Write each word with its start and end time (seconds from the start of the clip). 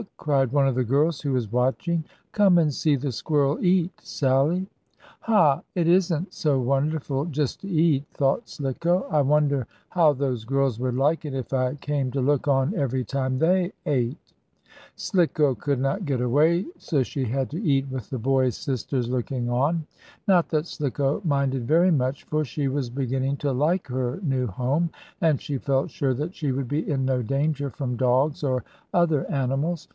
cried 0.17 0.51
one 0.51 0.67
of 0.67 0.73
the 0.73 0.83
girls, 0.83 1.21
who 1.21 1.31
was 1.33 1.51
watching. 1.51 2.03
"Come 2.31 2.57
and 2.57 2.73
see 2.73 2.95
the 2.95 3.11
squirrel 3.11 3.63
eat, 3.63 3.91
Sallie!" 4.01 4.65
"Ha! 5.21 5.61
It 5.75 5.87
isn't 5.87 6.33
so 6.33 6.59
wonderful 6.59 7.25
just 7.25 7.61
to 7.61 7.67
eat," 7.67 8.05
thought 8.11 8.49
Slicko. 8.49 9.05
"I 9.11 9.21
wonder 9.21 9.67
how 9.89 10.13
those 10.13 10.43
girls 10.45 10.79
would 10.79 10.95
like 10.95 11.23
it, 11.25 11.35
if 11.35 11.53
I 11.53 11.75
came 11.75 12.09
to 12.11 12.21
look 12.21 12.47
on 12.47 12.73
every 12.75 13.03
time 13.03 13.37
they 13.37 13.73
ate!" 13.85 14.17
Slicko 14.95 15.53
could 15.55 15.79
not 15.79 16.05
get 16.05 16.21
away, 16.21 16.65
so 16.79 17.03
she 17.03 17.25
had 17.25 17.49
to 17.51 17.61
eat 17.61 17.85
with 17.91 18.09
the 18.09 18.19
boy's 18.19 18.57
sisters 18.57 19.07
looking 19.09 19.49
on. 19.51 19.85
Not 20.27 20.49
that 20.49 20.65
Slicko 20.67 21.21
minded 21.23 21.67
very 21.67 21.91
much, 21.91 22.23
for 22.23 22.43
she 22.45 22.67
was 22.67 22.89
beginning 22.89 23.37
to 23.37 23.51
like 23.51 23.85
her 23.87 24.19
new 24.23 24.47
home, 24.47 24.89
and 25.19 25.39
she 25.41 25.57
felt 25.59 25.89
sure 25.91 26.13
that 26.15 26.33
she 26.35 26.51
would 26.51 26.67
be 26.67 26.87
in 26.89 27.05
no 27.05 27.21
danger 27.21 27.69
from 27.69 27.95
dogs, 27.97 28.43
or 28.43 28.63
other 28.93 29.29
animals. 29.29 29.87